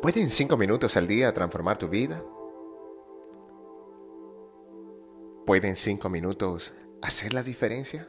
¿Pueden 0.00 0.30
cinco 0.30 0.56
minutos 0.56 0.96
al 0.96 1.08
día 1.08 1.32
transformar 1.32 1.76
tu 1.76 1.88
vida? 1.88 2.22
¿Pueden 5.44 5.74
cinco 5.74 6.08
minutos 6.08 6.72
hacer 7.02 7.34
la 7.34 7.42
diferencia? 7.42 8.08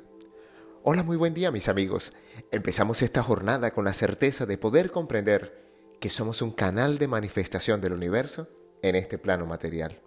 Hola, 0.84 1.02
muy 1.02 1.18
buen 1.18 1.34
día 1.34 1.50
mis 1.50 1.68
amigos. 1.68 2.14
Empezamos 2.52 3.02
esta 3.02 3.24
jornada 3.24 3.72
con 3.72 3.86
la 3.86 3.94
certeza 3.94 4.46
de 4.46 4.60
poder 4.60 4.92
comprender 4.92 5.66
que 6.00 6.12
somos 6.12 6.44
un 6.44 6.52
canal 6.52 7.00
de 7.00 7.08
manifestación 7.08 7.82
del 7.82 7.94
universo 7.94 8.48
en 8.84 8.96
este 8.96 9.18
plano 9.18 9.48
material. 9.48 10.00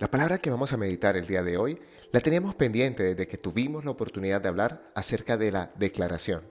La 0.00 0.10
palabra 0.10 0.38
que 0.38 0.50
vamos 0.50 0.72
a 0.72 0.78
meditar 0.78 1.16
el 1.16 1.28
día 1.28 1.44
de 1.44 1.58
hoy 1.58 1.80
la 2.10 2.18
teníamos 2.18 2.56
pendiente 2.56 3.04
desde 3.04 3.28
que 3.28 3.38
tuvimos 3.38 3.84
la 3.84 3.92
oportunidad 3.92 4.40
de 4.40 4.48
hablar 4.48 4.84
acerca 4.96 5.36
de 5.36 5.52
la 5.52 5.70
declaración. 5.76 6.42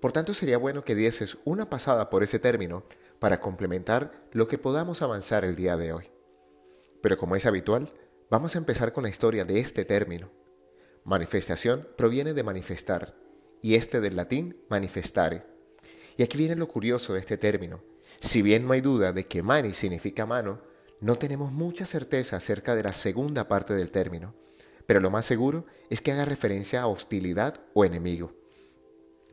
Por 0.00 0.12
tanto, 0.12 0.32
sería 0.32 0.56
bueno 0.56 0.82
que 0.82 0.94
dieses 0.94 1.36
una 1.44 1.68
pasada 1.68 2.08
por 2.08 2.22
ese 2.22 2.38
término 2.38 2.84
para 3.18 3.40
complementar 3.40 4.12
lo 4.32 4.48
que 4.48 4.58
podamos 4.58 5.02
avanzar 5.02 5.44
el 5.44 5.56
día 5.56 5.76
de 5.76 5.92
hoy. 5.92 6.10
Pero 7.02 7.16
como 7.16 7.36
es 7.36 7.46
habitual, 7.46 7.92
vamos 8.30 8.54
a 8.54 8.58
empezar 8.58 8.92
con 8.92 9.04
la 9.04 9.10
historia 9.10 9.44
de 9.44 9.60
este 9.60 9.84
término. 9.84 10.30
Manifestación 11.04 11.88
proviene 11.96 12.34
de 12.34 12.42
manifestar, 12.42 13.14
y 13.62 13.74
este 13.74 14.00
del 14.00 14.16
latín 14.16 14.56
manifestare. 14.68 15.44
Y 16.16 16.22
aquí 16.22 16.38
viene 16.38 16.56
lo 16.56 16.68
curioso 16.68 17.14
de 17.14 17.20
este 17.20 17.36
término. 17.36 17.82
Si 18.20 18.42
bien 18.42 18.66
no 18.66 18.72
hay 18.72 18.80
duda 18.80 19.12
de 19.12 19.26
que 19.26 19.42
mani 19.42 19.72
significa 19.74 20.26
mano, 20.26 20.62
no 21.00 21.16
tenemos 21.16 21.52
mucha 21.52 21.84
certeza 21.84 22.36
acerca 22.36 22.74
de 22.74 22.82
la 22.82 22.92
segunda 22.92 23.48
parte 23.48 23.74
del 23.74 23.90
término, 23.90 24.34
pero 24.86 25.00
lo 25.00 25.10
más 25.10 25.26
seguro 25.26 25.66
es 25.90 26.00
que 26.00 26.12
haga 26.12 26.24
referencia 26.24 26.82
a 26.82 26.86
hostilidad 26.86 27.60
o 27.74 27.84
enemigo. 27.84 28.32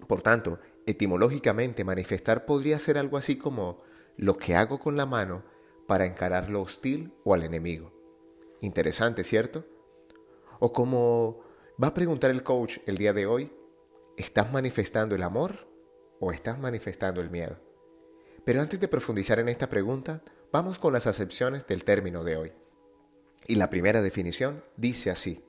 Por 0.07 0.21
tanto, 0.21 0.59
Etimológicamente, 0.85 1.83
manifestar 1.83 2.45
podría 2.45 2.79
ser 2.79 2.97
algo 2.97 3.17
así 3.17 3.37
como 3.37 3.81
lo 4.17 4.37
que 4.37 4.55
hago 4.55 4.79
con 4.79 4.97
la 4.97 5.05
mano 5.05 5.43
para 5.87 6.05
encarar 6.05 6.49
lo 6.49 6.61
hostil 6.61 7.13
o 7.23 7.33
al 7.33 7.43
enemigo. 7.43 7.91
Interesante, 8.61 9.23
¿cierto? 9.23 9.65
O 10.59 10.71
como 10.71 11.41
va 11.81 11.89
a 11.89 11.93
preguntar 11.93 12.31
el 12.31 12.43
coach 12.43 12.79
el 12.85 12.97
día 12.97 13.13
de 13.13 13.25
hoy, 13.25 13.51
¿estás 14.17 14.51
manifestando 14.51 15.15
el 15.15 15.23
amor 15.23 15.67
o 16.19 16.31
estás 16.31 16.59
manifestando 16.59 17.21
el 17.21 17.29
miedo? 17.29 17.59
Pero 18.45 18.61
antes 18.61 18.79
de 18.79 18.87
profundizar 18.87 19.39
en 19.39 19.49
esta 19.49 19.69
pregunta, 19.69 20.21
vamos 20.51 20.79
con 20.79 20.93
las 20.93 21.07
acepciones 21.07 21.65
del 21.67 21.83
término 21.83 22.23
de 22.23 22.37
hoy. 22.37 22.53
Y 23.47 23.55
la 23.55 23.69
primera 23.69 24.01
definición 24.01 24.63
dice 24.77 25.11
así, 25.11 25.43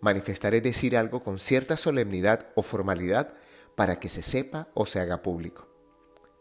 manifestar 0.00 0.54
es 0.54 0.62
decir 0.62 0.96
algo 0.96 1.22
con 1.22 1.38
cierta 1.38 1.76
solemnidad 1.76 2.48
o 2.54 2.62
formalidad 2.62 3.34
para 3.80 3.98
que 3.98 4.10
se 4.10 4.20
sepa 4.20 4.68
o 4.74 4.84
se 4.84 5.00
haga 5.00 5.22
público. 5.22 5.66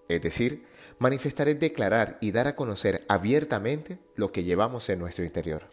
Es 0.10 0.22
decir, 0.22 0.66
manifestar 0.98 1.48
es 1.48 1.58
declarar 1.58 2.18
y 2.20 2.34
dar 2.34 2.48
a 2.48 2.56
conocer 2.58 3.06
abiertamente 3.08 3.98
lo 4.18 4.34
que 4.34 4.44
llevamos 4.44 4.90
en 4.90 5.00
nuestro 5.00 5.24
interior. 5.24 5.70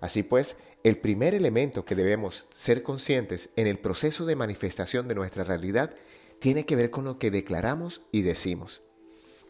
Así 0.00 0.22
pues, 0.22 0.56
el 0.84 0.96
primer 0.96 1.34
elemento 1.34 1.84
que 1.84 1.96
debemos 1.96 2.46
ser 2.48 2.82
conscientes 2.82 3.50
en 3.56 3.66
el 3.66 3.78
proceso 3.78 4.24
de 4.24 4.36
manifestación 4.36 5.06
de 5.06 5.14
nuestra 5.14 5.44
realidad 5.44 5.94
tiene 6.38 6.64
que 6.64 6.76
ver 6.76 6.88
con 6.88 7.04
lo 7.04 7.18
que 7.18 7.30
declaramos 7.30 8.00
y 8.10 8.22
decimos. 8.22 8.80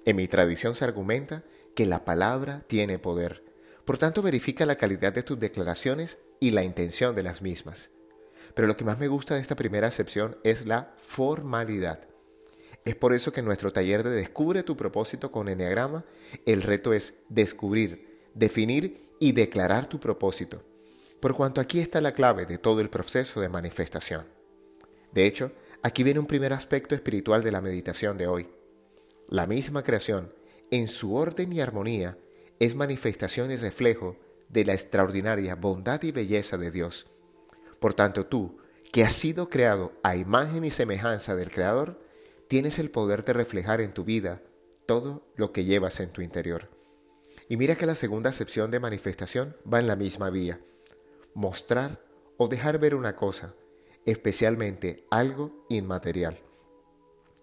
En 0.04 0.16
mi 0.16 0.26
tradición 0.26 0.74
se 0.74 0.84
argumenta 0.84 1.44
que 1.76 1.86
la 1.86 2.04
palabra 2.04 2.64
tiene 2.66 2.98
poder. 2.98 3.44
Por 3.84 3.98
tanto, 3.98 4.20
verifica 4.20 4.66
la 4.66 4.74
calidad 4.74 5.12
de 5.12 5.22
tus 5.22 5.38
declaraciones 5.38 6.18
y 6.40 6.50
la 6.50 6.64
intención 6.64 7.14
de 7.14 7.22
las 7.22 7.40
mismas. 7.40 7.90
Pero 8.56 8.68
lo 8.68 8.76
que 8.78 8.86
más 8.86 8.98
me 8.98 9.08
gusta 9.08 9.34
de 9.34 9.42
esta 9.42 9.54
primera 9.54 9.86
acepción 9.86 10.38
es 10.42 10.64
la 10.64 10.94
formalidad. 10.96 12.00
Es 12.86 12.96
por 12.96 13.12
eso 13.12 13.30
que 13.30 13.40
en 13.40 13.46
nuestro 13.46 13.70
taller 13.70 14.02
de 14.02 14.08
Descubre 14.08 14.62
tu 14.62 14.78
propósito 14.78 15.30
con 15.30 15.50
Enneagrama, 15.50 16.06
el 16.46 16.62
reto 16.62 16.94
es 16.94 17.12
descubrir, 17.28 18.30
definir 18.32 19.10
y 19.20 19.32
declarar 19.32 19.90
tu 19.90 20.00
propósito, 20.00 20.62
por 21.20 21.36
cuanto 21.36 21.60
aquí 21.60 21.80
está 21.80 22.00
la 22.00 22.14
clave 22.14 22.46
de 22.46 22.56
todo 22.56 22.80
el 22.80 22.88
proceso 22.88 23.42
de 23.42 23.50
manifestación. 23.50 24.24
De 25.12 25.26
hecho, 25.26 25.52
aquí 25.82 26.02
viene 26.02 26.20
un 26.20 26.26
primer 26.26 26.54
aspecto 26.54 26.94
espiritual 26.94 27.44
de 27.44 27.52
la 27.52 27.60
meditación 27.60 28.16
de 28.16 28.26
hoy. 28.26 28.48
La 29.28 29.46
misma 29.46 29.82
creación, 29.82 30.32
en 30.70 30.88
su 30.88 31.14
orden 31.14 31.52
y 31.52 31.60
armonía, 31.60 32.16
es 32.58 32.74
manifestación 32.74 33.50
y 33.50 33.56
reflejo 33.56 34.16
de 34.48 34.64
la 34.64 34.72
extraordinaria 34.72 35.56
bondad 35.56 36.02
y 36.04 36.10
belleza 36.10 36.56
de 36.56 36.70
Dios 36.70 37.06
por 37.80 37.94
tanto, 37.94 38.26
tú, 38.26 38.58
que 38.92 39.04
has 39.04 39.12
sido 39.12 39.48
creado 39.50 39.92
a 40.02 40.16
imagen 40.16 40.64
y 40.64 40.70
semejanza 40.70 41.36
del 41.36 41.50
Creador, 41.50 42.00
tienes 42.48 42.78
el 42.78 42.90
poder 42.90 43.24
de 43.24 43.32
reflejar 43.32 43.80
en 43.80 43.92
tu 43.92 44.04
vida 44.04 44.42
todo 44.86 45.26
lo 45.36 45.52
que 45.52 45.64
llevas 45.64 46.00
en 46.00 46.10
tu 46.10 46.22
interior. 46.22 46.70
Y 47.48 47.56
mira 47.56 47.76
que 47.76 47.86
la 47.86 47.94
segunda 47.94 48.30
acepción 48.30 48.70
de 48.70 48.80
manifestación 48.80 49.56
va 49.72 49.80
en 49.80 49.86
la 49.86 49.96
misma 49.96 50.30
vía. 50.30 50.60
Mostrar 51.34 52.00
o 52.36 52.48
dejar 52.48 52.78
ver 52.78 52.94
una 52.94 53.16
cosa, 53.16 53.54
especialmente 54.04 55.06
algo 55.10 55.66
inmaterial. 55.68 56.38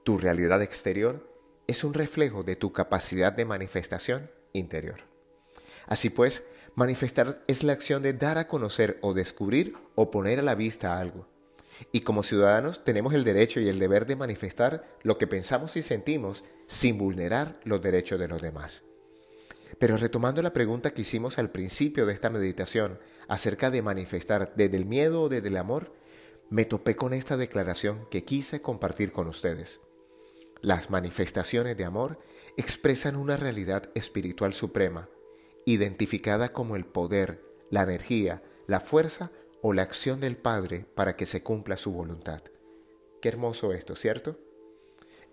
Tu 0.03 0.17
realidad 0.17 0.61
exterior 0.61 1.29
es 1.67 1.83
un 1.83 1.93
reflejo 1.93 2.43
de 2.43 2.55
tu 2.55 2.73
capacidad 2.73 3.31
de 3.31 3.45
manifestación 3.45 4.29
interior. 4.51 5.01
Así 5.87 6.09
pues, 6.09 6.43
Manifestar 6.75 7.43
es 7.45 7.63
la 7.63 7.73
acción 7.73 8.01
de 8.01 8.13
dar 8.13 8.39
a 8.39 8.47
conocer 8.47 8.97
o 9.01 9.13
descubrir 9.13 9.75
o 9.93 10.09
poner 10.09 10.39
a 10.39 10.43
la 10.43 10.55
vista 10.55 10.97
algo. 10.97 11.27
Y 11.91 12.01
como 12.01 12.23
ciudadanos 12.23 12.83
tenemos 12.83 13.13
el 13.13 13.23
derecho 13.23 13.59
y 13.59 13.69
el 13.69 13.77
deber 13.77 14.07
de 14.07 14.15
manifestar 14.15 14.83
lo 15.03 15.19
que 15.19 15.27
pensamos 15.27 15.75
y 15.77 15.83
sentimos 15.83 16.43
sin 16.65 16.97
vulnerar 16.97 17.59
los 17.63 17.79
derechos 17.81 18.19
de 18.19 18.27
los 18.27 18.41
demás. 18.41 18.83
Pero 19.77 19.97
retomando 19.97 20.41
la 20.41 20.53
pregunta 20.53 20.95
que 20.95 21.01
hicimos 21.01 21.37
al 21.37 21.51
principio 21.51 22.07
de 22.07 22.13
esta 22.13 22.31
meditación 22.31 22.99
acerca 23.27 23.69
de 23.69 23.83
manifestar 23.83 24.53
desde 24.55 24.77
el 24.77 24.85
miedo 24.85 25.21
o 25.21 25.29
desde 25.29 25.49
el 25.49 25.57
amor, 25.57 25.93
me 26.49 26.65
topé 26.65 26.95
con 26.95 27.13
esta 27.13 27.37
declaración 27.37 28.07
que 28.09 28.23
quise 28.23 28.61
compartir 28.63 29.11
con 29.11 29.27
ustedes. 29.27 29.79
Las 30.61 30.89
manifestaciones 30.89 31.77
de 31.77 31.85
amor 31.85 32.19
expresan 32.57 33.15
una 33.15 33.37
realidad 33.37 33.91
espiritual 33.93 34.53
suprema 34.53 35.07
identificada 35.65 36.51
como 36.53 36.75
el 36.75 36.85
poder, 36.85 37.43
la 37.69 37.83
energía, 37.83 38.43
la 38.67 38.79
fuerza 38.79 39.31
o 39.61 39.73
la 39.73 39.83
acción 39.83 40.19
del 40.19 40.37
Padre 40.37 40.85
para 40.95 41.15
que 41.15 41.25
se 41.25 41.43
cumpla 41.43 41.77
su 41.77 41.91
voluntad. 41.91 42.41
Qué 43.21 43.29
hermoso 43.29 43.73
esto, 43.73 43.95
¿cierto? 43.95 44.39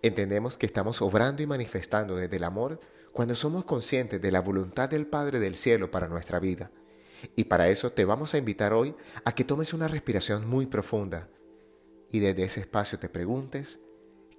Entendemos 0.02 0.56
que 0.56 0.66
estamos 0.66 1.02
obrando 1.02 1.42
y 1.42 1.46
manifestando 1.46 2.16
desde 2.16 2.36
el 2.36 2.44
amor 2.44 2.80
cuando 3.12 3.34
somos 3.34 3.64
conscientes 3.64 4.22
de 4.22 4.30
la 4.30 4.40
voluntad 4.40 4.88
del 4.88 5.06
Padre 5.06 5.40
del 5.40 5.56
cielo 5.56 5.90
para 5.90 6.08
nuestra 6.08 6.38
vida. 6.38 6.70
Y 7.36 7.44
para 7.44 7.68
eso 7.68 7.92
te 7.92 8.04
vamos 8.04 8.32
a 8.34 8.38
invitar 8.38 8.72
hoy 8.72 8.94
a 9.24 9.34
que 9.34 9.44
tomes 9.44 9.74
una 9.74 9.88
respiración 9.88 10.48
muy 10.48 10.66
profunda 10.66 11.28
y 12.10 12.18
desde 12.20 12.44
ese 12.44 12.60
espacio 12.60 12.98
te 12.98 13.08
preguntes, 13.08 13.78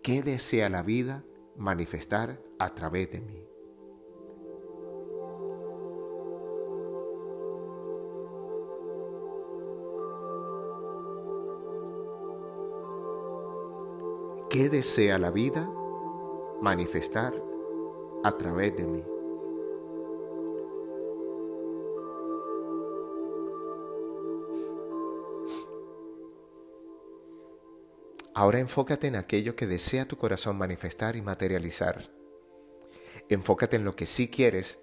¿qué 0.03 0.21
desea 0.21 0.69
la 0.69 0.83
vida 0.83 1.23
manifestar 1.55 2.41
a 2.59 2.73
través 2.75 3.11
de 3.11 3.21
mí? 3.21 3.50
¿Qué 14.51 14.67
desea 14.67 15.17
la 15.17 15.31
vida 15.31 15.71
manifestar 16.61 17.33
a 18.21 18.31
través 18.33 18.75
de 18.75 18.83
mí? 18.83 19.01
Ahora 28.33 28.59
enfócate 28.59 29.07
en 29.07 29.15
aquello 29.15 29.55
que 29.55 29.67
desea 29.67 30.05
tu 30.05 30.17
corazón 30.17 30.57
manifestar 30.57 31.15
y 31.15 31.21
materializar. 31.21 32.11
Enfócate 33.29 33.77
en 33.77 33.85
lo 33.85 33.95
que 33.95 34.05
sí 34.05 34.27
quieres 34.29 34.79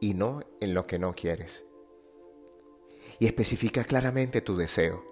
y 0.00 0.14
no 0.14 0.40
en 0.62 0.72
lo 0.72 0.86
que 0.86 0.98
no 0.98 1.14
quieres. 1.14 1.66
Y 3.18 3.26
especifica 3.26 3.84
claramente 3.84 4.40
tu 4.40 4.56
deseo. 4.56 5.04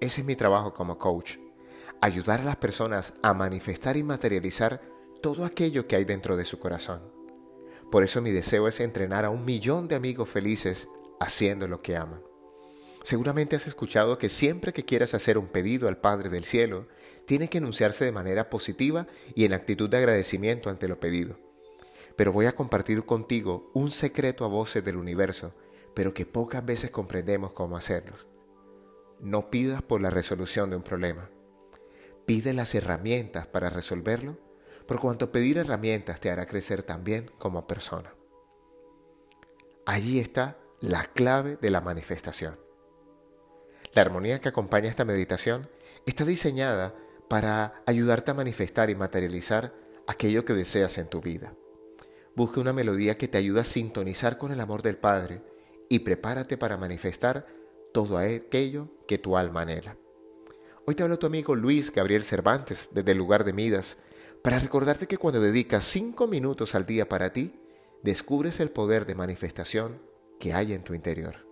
Ese 0.00 0.22
es 0.22 0.26
mi 0.26 0.36
trabajo 0.36 0.72
como 0.72 0.96
coach 0.96 1.36
ayudar 2.00 2.40
a 2.40 2.44
las 2.44 2.56
personas 2.56 3.14
a 3.22 3.34
manifestar 3.34 3.96
y 3.96 4.02
materializar 4.02 4.80
todo 5.20 5.44
aquello 5.44 5.86
que 5.86 5.96
hay 5.96 6.04
dentro 6.04 6.36
de 6.36 6.44
su 6.44 6.58
corazón. 6.58 7.02
Por 7.90 8.04
eso 8.04 8.22
mi 8.22 8.30
deseo 8.30 8.68
es 8.68 8.80
entrenar 8.80 9.24
a 9.24 9.30
un 9.30 9.44
millón 9.44 9.88
de 9.88 9.96
amigos 9.96 10.28
felices 10.28 10.88
haciendo 11.18 11.68
lo 11.68 11.82
que 11.82 11.96
aman. 11.96 12.22
Seguramente 13.02 13.56
has 13.56 13.66
escuchado 13.66 14.18
que 14.18 14.28
siempre 14.28 14.72
que 14.72 14.84
quieras 14.84 15.14
hacer 15.14 15.38
un 15.38 15.46
pedido 15.46 15.88
al 15.88 15.96
Padre 15.96 16.28
del 16.28 16.44
Cielo, 16.44 16.86
tiene 17.26 17.48
que 17.48 17.58
enunciarse 17.58 18.04
de 18.04 18.12
manera 18.12 18.50
positiva 18.50 19.06
y 19.34 19.44
en 19.44 19.52
actitud 19.52 19.88
de 19.88 19.98
agradecimiento 19.98 20.70
ante 20.70 20.88
lo 20.88 21.00
pedido. 21.00 21.38
Pero 22.16 22.32
voy 22.32 22.46
a 22.46 22.54
compartir 22.54 23.02
contigo 23.04 23.70
un 23.74 23.90
secreto 23.90 24.44
a 24.44 24.48
voces 24.48 24.84
del 24.84 24.96
universo, 24.96 25.54
pero 25.94 26.12
que 26.12 26.26
pocas 26.26 26.64
veces 26.64 26.90
comprendemos 26.90 27.52
cómo 27.52 27.76
hacerlo. 27.76 28.16
No 29.18 29.50
pidas 29.50 29.82
por 29.82 30.00
la 30.00 30.10
resolución 30.10 30.70
de 30.70 30.76
un 30.76 30.82
problema, 30.82 31.30
pide 32.26 32.52
las 32.52 32.74
herramientas 32.74 33.46
para 33.46 33.70
resolverlo, 33.70 34.38
por 34.86 35.00
cuanto 35.00 35.30
pedir 35.30 35.58
herramientas 35.58 36.20
te 36.20 36.30
hará 36.30 36.46
crecer 36.46 36.82
también 36.82 37.30
como 37.38 37.66
persona. 37.66 38.14
Allí 39.86 40.18
está 40.18 40.58
la 40.80 41.04
clave 41.04 41.58
de 41.60 41.70
la 41.70 41.80
manifestación. 41.80 42.58
La 43.92 44.02
armonía 44.02 44.40
que 44.40 44.48
acompaña 44.48 44.88
esta 44.88 45.04
meditación 45.04 45.68
está 46.06 46.24
diseñada 46.24 46.94
para 47.28 47.82
ayudarte 47.86 48.30
a 48.30 48.34
manifestar 48.34 48.90
y 48.90 48.94
materializar 48.94 49.74
aquello 50.06 50.44
que 50.44 50.54
deseas 50.54 50.98
en 50.98 51.08
tu 51.08 51.20
vida. 51.20 51.54
Busca 52.34 52.60
una 52.60 52.72
melodía 52.72 53.18
que 53.18 53.28
te 53.28 53.38
ayude 53.38 53.60
a 53.60 53.64
sintonizar 53.64 54.38
con 54.38 54.52
el 54.52 54.60
amor 54.60 54.82
del 54.82 54.96
Padre 54.96 55.42
y 55.88 56.00
prepárate 56.00 56.56
para 56.56 56.76
manifestar 56.76 57.46
todo 57.92 58.18
aquello 58.18 58.88
que 59.06 59.18
tu 59.18 59.36
alma 59.36 59.62
anhela. 59.62 59.96
Hoy 60.90 60.96
te 60.96 61.04
habla 61.04 61.18
tu 61.18 61.26
amigo 61.28 61.54
Luis 61.54 61.92
Gabriel 61.92 62.24
Cervantes 62.24 62.88
desde 62.90 63.12
el 63.12 63.18
lugar 63.18 63.44
de 63.44 63.52
Midas 63.52 63.96
para 64.42 64.58
recordarte 64.58 65.06
que 65.06 65.18
cuando 65.18 65.40
dedicas 65.40 65.84
cinco 65.84 66.26
minutos 66.26 66.74
al 66.74 66.84
día 66.84 67.08
para 67.08 67.32
ti, 67.32 67.54
descubres 68.02 68.58
el 68.58 68.70
poder 68.70 69.06
de 69.06 69.14
manifestación 69.14 70.02
que 70.40 70.52
hay 70.52 70.72
en 70.72 70.82
tu 70.82 70.92
interior. 70.92 71.46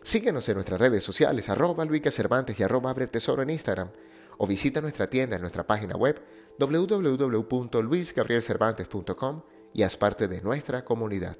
Síguenos 0.00 0.48
en 0.48 0.54
nuestras 0.54 0.80
redes 0.80 1.04
sociales, 1.04 1.50
arroba 1.50 1.84
Luis 1.84 2.00
Cervantes 2.10 2.58
y 2.58 2.62
arroba 2.62 2.88
Abre 2.88 3.06
Tesoro 3.08 3.42
en 3.42 3.50
Instagram, 3.50 3.90
o 4.38 4.46
visita 4.46 4.80
nuestra 4.80 5.10
tienda 5.10 5.36
en 5.36 5.42
nuestra 5.42 5.66
página 5.66 5.94
web 5.94 6.22
www.luisgabrielcervantes.com 6.58 9.42
y 9.74 9.82
haz 9.82 9.98
parte 9.98 10.28
de 10.28 10.40
nuestra 10.40 10.86
comunidad. 10.86 11.36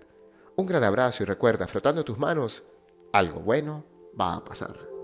Un 0.54 0.66
gran 0.66 0.84
abrazo 0.84 1.22
y 1.22 1.26
recuerda, 1.26 1.66
frotando 1.66 2.04
tus 2.04 2.18
manos, 2.18 2.62
algo 3.10 3.40
bueno 3.40 3.86
va 4.20 4.34
a 4.34 4.44
pasar. 4.44 4.97